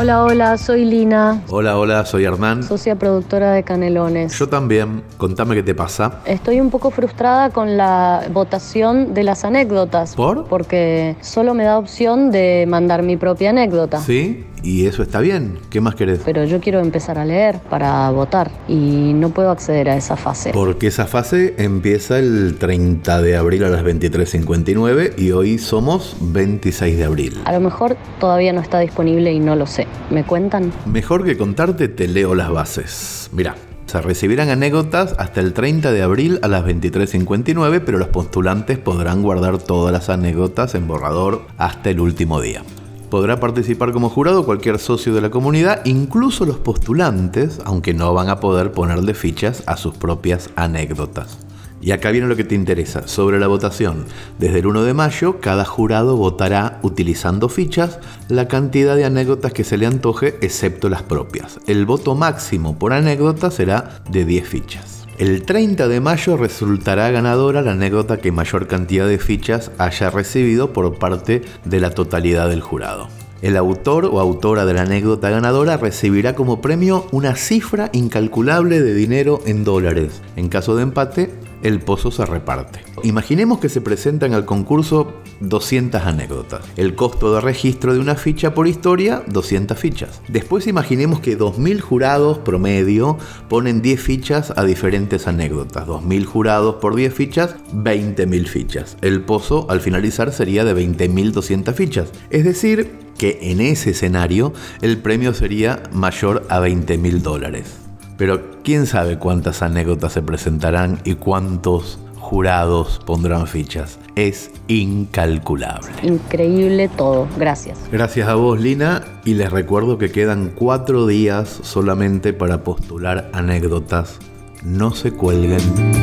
Hola, 0.00 0.22
hola, 0.22 0.56
soy 0.58 0.84
Lina, 0.84 1.42
Hola, 1.48 1.76
hola, 1.76 2.06
soy 2.06 2.24
Hernán. 2.24 2.62
socia 2.62 2.94
productora 2.96 3.50
de 3.50 3.64
Canelones. 3.64 4.38
Yo 4.38 4.48
también. 4.48 5.02
Contame 5.16 5.56
qué 5.56 5.64
te 5.64 5.74
pasa. 5.74 6.20
Estoy 6.24 6.60
un 6.60 6.70
poco 6.70 6.92
frustrada 6.92 7.50
con 7.50 7.76
la 7.76 8.22
votación 8.32 9.12
de 9.12 9.24
las 9.24 9.44
anécdotas. 9.44 10.14
¿Por? 10.14 10.44
Porque 10.46 11.16
solo 11.20 11.52
me 11.52 11.64
da 11.64 11.78
opción 11.78 12.30
de 12.30 12.64
mandar 12.68 13.02
mi 13.02 13.16
propia 13.16 13.50
anécdota. 13.50 13.98
¿Sí? 13.98 14.46
Y 14.62 14.86
eso 14.86 15.02
está 15.02 15.20
bien. 15.20 15.58
¿Qué 15.70 15.80
más 15.80 15.94
querés? 15.94 16.20
Pero 16.24 16.44
yo 16.44 16.60
quiero 16.60 16.80
empezar 16.80 17.18
a 17.18 17.24
leer 17.24 17.58
para 17.70 18.10
votar 18.10 18.50
y 18.68 19.12
no 19.14 19.30
puedo 19.30 19.50
acceder 19.50 19.88
a 19.88 19.96
esa 19.96 20.16
fase. 20.16 20.50
Porque 20.52 20.88
esa 20.88 21.06
fase 21.06 21.54
empieza 21.58 22.18
el 22.18 22.56
30 22.58 23.22
de 23.22 23.36
abril 23.36 23.64
a 23.64 23.68
las 23.68 23.84
23.59 23.84 25.18
y 25.18 25.32
hoy 25.32 25.58
somos 25.58 26.16
26 26.20 26.98
de 26.98 27.04
abril. 27.04 27.40
A 27.44 27.52
lo 27.52 27.60
mejor 27.60 27.96
todavía 28.18 28.52
no 28.52 28.60
está 28.60 28.80
disponible 28.80 29.32
y 29.32 29.40
no 29.40 29.56
lo 29.56 29.66
sé. 29.66 29.86
¿Me 30.10 30.24
cuentan? 30.24 30.72
Mejor 30.86 31.24
que 31.24 31.36
contarte, 31.36 31.88
te 31.88 32.08
leo 32.08 32.34
las 32.34 32.50
bases. 32.50 33.30
Mirá. 33.32 33.54
Se 33.86 34.02
recibirán 34.02 34.50
anécdotas 34.50 35.14
hasta 35.16 35.40
el 35.40 35.54
30 35.54 35.92
de 35.92 36.02
abril 36.02 36.40
a 36.42 36.48
las 36.48 36.62
23.59, 36.62 37.80
pero 37.86 37.96
los 37.96 38.08
postulantes 38.08 38.76
podrán 38.76 39.22
guardar 39.22 39.56
todas 39.56 39.94
las 39.94 40.10
anécdotas 40.10 40.74
en 40.74 40.86
borrador 40.86 41.46
hasta 41.56 41.88
el 41.88 42.00
último 42.00 42.38
día. 42.42 42.62
Podrá 43.10 43.40
participar 43.40 43.92
como 43.92 44.10
jurado 44.10 44.44
cualquier 44.44 44.78
socio 44.78 45.14
de 45.14 45.22
la 45.22 45.30
comunidad, 45.30 45.80
incluso 45.86 46.44
los 46.44 46.58
postulantes, 46.58 47.58
aunque 47.64 47.94
no 47.94 48.12
van 48.12 48.28
a 48.28 48.38
poder 48.38 48.72
ponerle 48.72 49.14
fichas 49.14 49.62
a 49.66 49.78
sus 49.78 49.94
propias 49.94 50.50
anécdotas. 50.56 51.38
Y 51.80 51.92
acá 51.92 52.10
viene 52.10 52.26
lo 52.26 52.36
que 52.36 52.44
te 52.44 52.54
interesa, 52.54 53.08
sobre 53.08 53.38
la 53.38 53.46
votación. 53.46 54.04
Desde 54.38 54.58
el 54.58 54.66
1 54.66 54.82
de 54.82 54.94
mayo, 54.94 55.40
cada 55.40 55.64
jurado 55.64 56.16
votará 56.16 56.80
utilizando 56.82 57.48
fichas 57.48 57.98
la 58.28 58.46
cantidad 58.46 58.94
de 58.94 59.06
anécdotas 59.06 59.54
que 59.54 59.64
se 59.64 59.78
le 59.78 59.86
antoje, 59.86 60.36
excepto 60.42 60.90
las 60.90 61.02
propias. 61.02 61.60
El 61.66 61.86
voto 61.86 62.14
máximo 62.14 62.78
por 62.78 62.92
anécdota 62.92 63.50
será 63.50 64.02
de 64.10 64.24
10 64.26 64.48
fichas. 64.48 64.97
El 65.18 65.42
30 65.42 65.88
de 65.88 66.00
mayo 66.00 66.36
resultará 66.36 67.10
ganadora 67.10 67.60
la 67.60 67.72
anécdota 67.72 68.18
que 68.18 68.30
mayor 68.30 68.68
cantidad 68.68 69.08
de 69.08 69.18
fichas 69.18 69.72
haya 69.76 70.10
recibido 70.10 70.72
por 70.72 70.96
parte 70.96 71.42
de 71.64 71.80
la 71.80 71.90
totalidad 71.90 72.48
del 72.48 72.60
jurado. 72.60 73.08
El 73.42 73.56
autor 73.56 74.04
o 74.04 74.20
autora 74.20 74.64
de 74.64 74.74
la 74.74 74.82
anécdota 74.82 75.28
ganadora 75.28 75.76
recibirá 75.76 76.36
como 76.36 76.60
premio 76.60 77.08
una 77.10 77.34
cifra 77.34 77.90
incalculable 77.92 78.80
de 78.80 78.94
dinero 78.94 79.40
en 79.44 79.64
dólares. 79.64 80.22
En 80.36 80.48
caso 80.48 80.76
de 80.76 80.84
empate, 80.84 81.30
el 81.62 81.80
pozo 81.80 82.10
se 82.10 82.24
reparte. 82.24 82.80
Imaginemos 83.02 83.58
que 83.58 83.68
se 83.68 83.80
presentan 83.80 84.34
al 84.34 84.44
concurso 84.44 85.12
200 85.40 86.02
anécdotas. 86.02 86.64
El 86.76 86.94
costo 86.94 87.34
de 87.34 87.40
registro 87.40 87.94
de 87.94 88.00
una 88.00 88.14
ficha 88.14 88.54
por 88.54 88.66
historia, 88.66 89.22
200 89.26 89.78
fichas. 89.78 90.20
Después 90.28 90.66
imaginemos 90.66 91.20
que 91.20 91.38
2.000 91.38 91.80
jurados 91.80 92.38
promedio 92.38 93.18
ponen 93.48 93.82
10 93.82 94.00
fichas 94.00 94.52
a 94.56 94.64
diferentes 94.64 95.26
anécdotas. 95.26 95.86
2.000 95.86 96.24
jurados 96.24 96.76
por 96.76 96.94
10 96.94 97.14
fichas, 97.14 97.56
20.000 97.72 98.46
fichas. 98.46 98.96
El 99.00 99.22
pozo 99.22 99.66
al 99.70 99.80
finalizar 99.80 100.32
sería 100.32 100.64
de 100.64 100.74
20.200 100.74 101.74
fichas. 101.74 102.10
Es 102.30 102.44
decir, 102.44 102.90
que 103.18 103.38
en 103.42 103.60
ese 103.60 103.90
escenario 103.90 104.52
el 104.80 104.98
premio 104.98 105.34
sería 105.34 105.82
mayor 105.92 106.46
a 106.48 106.60
20.000 106.60 107.20
dólares. 107.20 107.87
Pero 108.18 108.42
quién 108.62 108.86
sabe 108.86 109.16
cuántas 109.16 109.62
anécdotas 109.62 110.12
se 110.12 110.20
presentarán 110.20 110.98
y 111.04 111.14
cuántos 111.14 111.98
jurados 112.16 113.00
pondrán 113.06 113.46
fichas. 113.46 113.98
Es 114.14 114.50
incalculable. 114.66 115.88
Increíble 116.02 116.88
todo. 116.88 117.26
Gracias. 117.38 117.78
Gracias 117.90 118.28
a 118.28 118.34
vos, 118.34 118.60
Lina, 118.60 119.04
y 119.24 119.34
les 119.34 119.50
recuerdo 119.50 119.96
que 119.96 120.10
quedan 120.10 120.50
cuatro 120.54 121.06
días 121.06 121.60
solamente 121.62 122.34
para 122.34 122.64
postular 122.64 123.30
anécdotas. 123.32 124.18
No 124.62 124.90
se 124.90 125.12
cuelguen. 125.12 125.97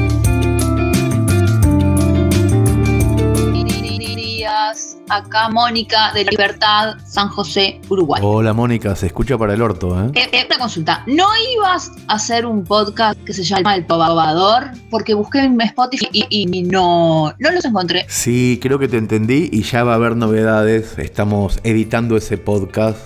Acá 5.09 5.49
Mónica 5.49 6.11
de 6.13 6.25
Libertad, 6.25 6.95
San 7.05 7.29
José, 7.29 7.79
Uruguay. 7.89 8.21
Hola, 8.23 8.53
Mónica, 8.53 8.95
se 8.95 9.07
escucha 9.07 9.37
para 9.37 9.53
el 9.53 9.61
orto, 9.61 9.99
¿eh? 10.03 10.11
Eh, 10.15 10.29
eh, 10.31 10.45
una 10.47 10.57
consulta. 10.57 11.03
¿No 11.05 11.27
ibas 11.53 11.91
a 12.07 12.15
hacer 12.15 12.45
un 12.45 12.63
podcast 12.63 13.19
que 13.23 13.33
se 13.33 13.43
llama 13.43 13.75
El 13.75 13.85
Probador? 13.85 14.71
Porque 14.89 15.13
busqué 15.13 15.39
en 15.39 15.59
Spotify 15.61 16.07
y, 16.11 16.25
y 16.29 16.63
no, 16.63 17.33
no 17.37 17.51
los 17.51 17.65
encontré. 17.65 18.05
Sí, 18.09 18.59
creo 18.61 18.79
que 18.79 18.87
te 18.87 18.97
entendí 18.97 19.49
y 19.51 19.61
ya 19.63 19.83
va 19.83 19.93
a 19.93 19.95
haber 19.95 20.15
novedades. 20.15 20.97
Estamos 20.97 21.59
editando 21.63 22.17
ese 22.17 22.37
podcast. 22.37 22.99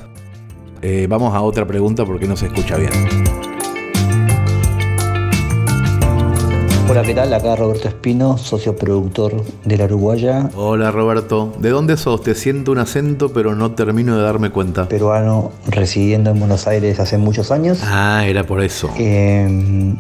Eh, 0.82 1.08
vamos 1.10 1.36
a 1.36 1.42
otra 1.42 1.68
pregunta 1.68 2.06
porque 2.06 2.28
no 2.28 2.38
se 2.38 2.46
escucha 2.46 2.78
bien. 2.78 2.92
Hola, 6.90 7.04
¿qué 7.04 7.14
tal? 7.14 7.32
Acá 7.36 7.56
Roberto 7.56 7.88
Espino, 7.88 8.40
socio 8.40 8.76
productor 8.76 9.44
de 9.64 9.78
La 9.78 9.86
Uruguaya, 9.86 10.50
Hola 10.56 10.90
Roberto, 10.90 11.54
¿de 11.60 11.70
dónde 11.70 11.98
sos? 11.98 12.24
Te 12.24 12.34
siento 12.34 12.72
un 12.72 12.80
acento 12.80 13.30
pero 13.30 13.54
no 13.54 13.72
termino 13.74 14.18
de 14.18 14.24
darme 14.24 14.50
cuenta. 14.50 14.88
peruano 14.88 15.52
residiendo 15.68 16.32
en 16.32 16.40
Buenos 16.40 16.66
Aires 16.66 17.00
hace 17.00 17.20
muchos 17.20 17.52
años. 17.52 17.80
Ah, 17.84 18.24
era 18.26 18.44
por 18.44 18.64
eso. 18.64 18.90
Eh, 18.98 19.48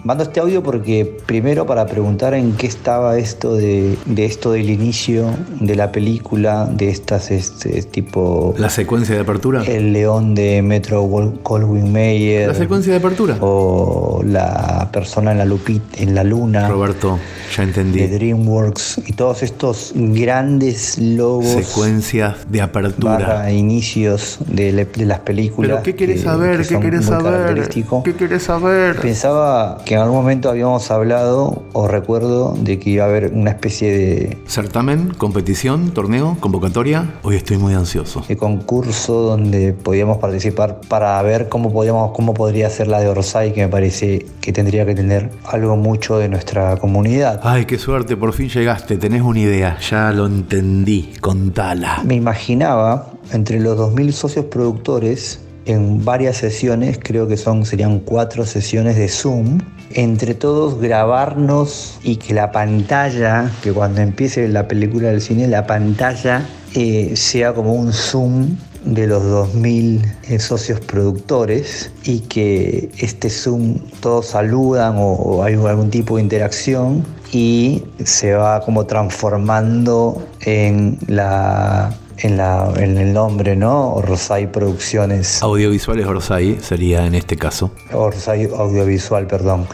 mando 0.03 0.23
este 0.23 0.39
audio 0.39 0.63
porque 0.63 1.17
primero 1.27 1.67
para 1.67 1.85
preguntar 1.85 2.33
en 2.33 2.53
qué 2.53 2.65
estaba 2.65 3.19
esto 3.19 3.53
de, 3.53 3.95
de 4.07 4.25
esto 4.25 4.51
del 4.51 4.71
inicio 4.71 5.27
de 5.59 5.75
la 5.75 5.91
película, 5.91 6.65
de 6.65 6.89
estas 6.89 7.29
este, 7.29 7.83
tipo 7.83 8.55
¿La 8.57 8.69
secuencia 8.69 9.13
de 9.13 9.21
apertura? 9.21 9.63
El 9.63 9.93
León 9.93 10.33
de 10.33 10.63
Metro 10.63 11.03
Goldwyn 11.03 11.91
Mayer 11.91 12.47
¿La 12.47 12.55
secuencia 12.55 12.93
de 12.93 12.97
apertura? 12.97 13.37
o 13.41 14.23
la 14.25 14.89
persona 14.91 15.31
en 15.33 15.37
la 15.37 15.45
lupit, 15.45 15.83
en 15.97 16.15
la 16.15 16.23
luna. 16.23 16.67
Roberto, 16.67 16.78
ya 16.87 17.63
de 17.63 17.63
entendí. 17.63 18.07
DreamWorks 18.07 19.01
y 19.07 19.13
todos 19.13 19.43
estos 19.43 19.91
grandes 19.95 20.97
logos 20.99 21.45
Secuencias 21.47 22.35
de 22.51 22.61
apertura. 22.61 23.17
barra 23.17 23.51
inicios 23.51 24.37
de, 24.47 24.71
le- 24.71 24.85
de 24.85 25.05
las 25.05 25.19
películas. 25.19 25.71
¿Pero 25.71 25.83
qué 25.83 25.95
querés 25.95 26.17
que- 26.19 26.23
saber? 26.23 26.61
que 26.61 26.67
¿Qué 26.67 26.79
querés 26.79 27.05
saber? 27.05 27.69
¿Qué 28.03 28.13
querés 28.15 28.43
saber? 28.43 28.95
Pensaba 29.01 29.79
que 29.85 29.95
en 29.95 30.01
algún 30.01 30.17
momento 30.17 30.49
habíamos 30.49 30.89
hablado, 30.91 31.63
o 31.73 31.87
recuerdo, 31.87 32.55
de 32.61 32.79
que 32.79 32.91
iba 32.91 33.05
a 33.05 33.07
haber 33.07 33.31
una 33.33 33.51
especie 33.51 33.91
de, 33.97 34.37
¿Certamen? 34.47 35.09
¿Competición? 35.17 35.91
¿Torneo? 35.91 36.37
¿Convocatoria? 36.39 37.13
Hoy 37.23 37.35
estoy 37.35 37.57
muy 37.57 37.73
ansioso. 37.73 38.23
de 38.27 38.37
concurso 38.37 39.13
donde 39.21 39.73
podíamos 39.73 40.17
participar 40.17 40.79
para 40.87 41.21
ver 41.23 41.49
cómo 41.49 41.71
podíamos, 41.73 42.11
cómo 42.11 42.33
podría 42.33 42.69
ser 42.69 42.87
la 42.87 42.99
de 42.99 43.07
Orsay, 43.07 43.53
que 43.53 43.61
me 43.61 43.67
parece 43.69 44.25
que 44.41 44.53
tendría 44.53 44.85
que 44.85 44.95
tener 44.95 45.29
algo 45.45 45.75
mucho 45.75 46.17
de 46.19 46.29
nuestra 46.29 46.68
comunidad. 46.77 47.41
Ay, 47.43 47.65
qué 47.65 47.77
suerte, 47.77 48.17
por 48.17 48.33
fin 48.33 48.49
llegaste, 48.49 48.97
tenés 48.97 49.21
una 49.21 49.39
idea, 49.39 49.77
ya 49.79 50.11
lo 50.11 50.25
entendí, 50.25 51.13
contala. 51.19 52.01
Me 52.05 52.15
imaginaba 52.15 53.11
entre 53.31 53.59
los 53.59 53.77
2.000 53.77 54.11
socios 54.11 54.45
productores 54.45 55.39
en 55.69 56.03
varias 56.03 56.37
sesiones, 56.37 56.99
creo 57.01 57.27
que 57.27 57.37
son 57.37 57.63
serían 57.63 57.99
cuatro 57.99 58.45
sesiones 58.45 58.95
de 58.95 59.07
Zoom, 59.07 59.59
entre 59.91 60.33
todos 60.33 60.79
grabarnos 60.81 61.99
y 62.03 62.15
que 62.15 62.33
la 62.33 62.51
pantalla, 62.51 63.51
que 63.61 63.71
cuando 63.71 64.01
empiece 64.01 64.47
la 64.47 64.67
película 64.67 65.09
del 65.09 65.21
cine, 65.21 65.47
la 65.47 65.67
pantalla 65.67 66.43
eh, 66.73 67.13
sea 67.15 67.53
como 67.53 67.73
un 67.73 67.93
Zoom 67.93 68.57
de 68.83 69.05
los 69.05 69.23
2.000 69.23 70.01
eh, 70.23 70.39
socios 70.39 70.79
productores 70.79 71.91
y 72.03 72.21
que 72.21 72.89
este 72.97 73.29
Zoom 73.29 73.77
todos 73.99 74.27
saludan 74.27 74.95
o, 74.97 75.11
o 75.11 75.43
hay 75.43 75.53
algún 75.53 75.91
tipo 75.91 76.15
de 76.15 76.23
interacción 76.23 77.05
y 77.31 77.83
se 78.03 78.33
va 78.33 78.61
como 78.61 78.87
transformando 78.87 80.25
en 80.41 80.97
la 81.07 81.93
en, 82.21 82.37
la, 82.37 82.71
en 82.77 82.97
el 82.97 83.13
nombre, 83.13 83.55
¿no? 83.55 83.93
Orsay 83.93 84.51
Producciones, 84.51 85.41
Audiovisuales 85.41 86.05
Orsay 86.05 86.57
sería 86.61 87.05
en 87.05 87.15
este 87.15 87.37
caso. 87.37 87.71
Orsay 87.93 88.45
Audiovisual, 88.45 89.27
perdón. 89.27 89.67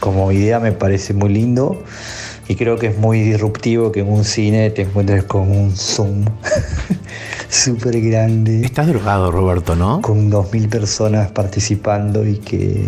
Como 0.00 0.32
idea 0.32 0.60
me 0.60 0.72
parece 0.72 1.14
muy 1.14 1.30
lindo 1.30 1.82
y 2.48 2.56
creo 2.56 2.76
que 2.76 2.88
es 2.88 2.98
muy 2.98 3.20
disruptivo 3.20 3.92
que 3.92 4.00
en 4.00 4.12
un 4.12 4.24
cine 4.24 4.70
te 4.70 4.82
encuentres 4.82 5.24
con 5.24 5.50
un 5.50 5.76
Zoom 5.76 6.24
súper 7.48 8.00
grande, 8.00 8.64
Estás 8.64 8.88
drogado, 8.88 9.30
Roberto, 9.30 9.76
¿no? 9.76 10.00
con 10.00 10.30
2.000 10.30 10.68
personas 10.68 11.30
participando 11.30 12.26
y 12.26 12.38
que 12.38 12.84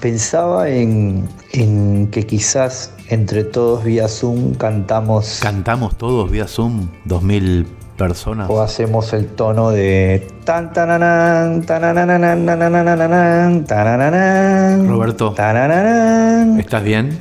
pensaba 0.00 0.68
en, 0.68 1.26
en 1.52 2.08
que 2.08 2.26
quizás 2.26 2.92
entre 3.08 3.44
todos 3.44 3.84
vía 3.84 4.08
Zoom 4.08 4.54
cantamos 4.54 5.38
Cantamos 5.40 5.96
todos 5.96 6.30
vía 6.30 6.46
Zoom, 6.46 6.88
2000 7.06 7.66
personas. 7.96 8.50
o 8.50 8.60
hacemos 8.60 9.12
el 9.12 9.28
tono 9.28 9.70
de 9.70 10.26
tan 10.44 10.72
tananán, 10.72 11.62
Roberto. 14.88 15.34
¿Estás 16.58 16.82
bien? 16.82 17.18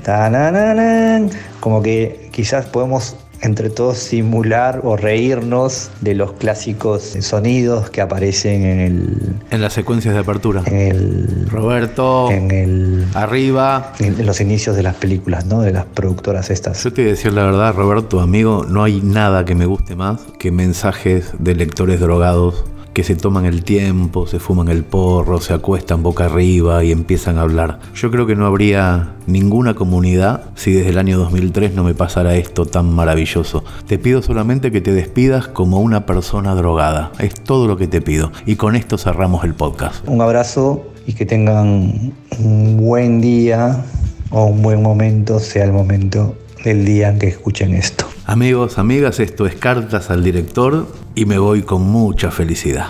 como 1.59 1.81
que 1.81 2.29
quizás 2.31 2.65
podemos 2.65 3.15
entre 3.43 3.69
todos 3.69 3.97
simular 3.97 4.81
o 4.83 4.95
reírnos 4.95 5.91
de 6.01 6.15
los 6.15 6.31
clásicos 6.33 7.03
sonidos 7.19 7.89
que 7.89 8.01
aparecen 8.01 8.63
en 8.63 8.79
el... 8.79 9.35
En 9.51 9.61
las 9.61 9.73
secuencias 9.73 10.13
de 10.13 10.21
apertura. 10.21 10.63
En 10.65 10.77
el... 10.77 11.47
Roberto. 11.49 12.31
En 12.31 12.51
el... 12.51 13.05
Arriba. 13.13 13.93
En 13.99 14.25
los 14.25 14.39
inicios 14.39 14.77
de 14.77 14.83
las 14.83 14.95
películas, 14.95 15.45
¿no? 15.45 15.61
De 15.61 15.73
las 15.73 15.85
productoras 15.85 16.49
estas. 16.49 16.81
Yo 16.83 16.93
te 16.93 17.01
voy 17.01 17.09
a 17.09 17.13
decir 17.13 17.33
la 17.33 17.43
verdad, 17.43 17.73
Roberto, 17.75 18.21
amigo, 18.21 18.65
no 18.67 18.83
hay 18.83 19.01
nada 19.01 19.43
que 19.43 19.55
me 19.55 19.65
guste 19.65 19.95
más 19.95 20.21
que 20.39 20.51
mensajes 20.51 21.31
de 21.37 21.55
lectores 21.55 21.99
drogados 21.99 22.63
que 22.93 23.03
se 23.03 23.15
toman 23.15 23.45
el 23.45 23.63
tiempo, 23.63 24.27
se 24.27 24.39
fuman 24.39 24.69
el 24.69 24.83
porro, 24.83 25.41
se 25.41 25.53
acuestan 25.53 26.03
boca 26.03 26.25
arriba 26.25 26.83
y 26.83 26.91
empiezan 26.91 27.37
a 27.37 27.41
hablar. 27.41 27.79
Yo 27.95 28.11
creo 28.11 28.27
que 28.27 28.35
no 28.35 28.45
habría 28.45 29.15
ninguna 29.25 29.73
comunidad 29.73 30.43
si 30.55 30.73
desde 30.73 30.91
el 30.91 30.99
año 30.99 31.17
2003 31.17 31.73
no 31.73 31.83
me 31.83 31.95
pasara 31.95 32.35
esto 32.35 32.65
tan 32.65 32.93
maravilloso. 32.93 33.63
Te 33.87 33.97
pido 33.97 34.21
solamente 34.21 34.71
que 34.71 34.81
te 34.81 34.93
despidas 34.93 35.47
como 35.47 35.79
una 35.79 36.05
persona 36.05 36.53
drogada. 36.53 37.11
Es 37.17 37.33
todo 37.33 37.67
lo 37.67 37.77
que 37.77 37.87
te 37.87 38.01
pido. 38.01 38.31
Y 38.45 38.57
con 38.57 38.75
esto 38.75 38.97
cerramos 38.97 39.43
el 39.43 39.55
podcast. 39.55 40.07
Un 40.07 40.21
abrazo 40.21 40.85
y 41.07 41.13
que 41.13 41.25
tengan 41.25 42.13
un 42.39 42.77
buen 42.77 43.21
día 43.21 43.83
o 44.29 44.45
un 44.45 44.61
buen 44.61 44.81
momento, 44.81 45.39
sea 45.39 45.65
el 45.65 45.73
momento 45.73 46.35
del 46.63 46.85
día 46.85 47.09
en 47.09 47.19
que 47.19 47.27
escuchen 47.27 47.73
esto. 47.73 48.05
Amigos, 48.25 48.77
amigas, 48.77 49.19
esto 49.19 49.45
es 49.45 49.55
Cartas 49.55 50.09
al 50.09 50.23
Director 50.23 50.87
y 51.15 51.25
me 51.25 51.37
voy 51.37 51.61
con 51.63 51.83
mucha 51.83 52.31
felicidad. 52.31 52.87